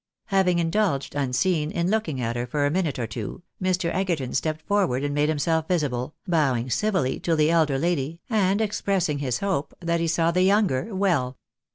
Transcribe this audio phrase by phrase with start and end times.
[0.33, 3.93] Having indulged, unseen, in looking at her for a minute or two, Mr.
[3.93, 9.19] Egerton stepped forward and made himself visible, bowing civilly to the elder lady, and expressing
[9.19, 11.37] his hope that he saw the younger well.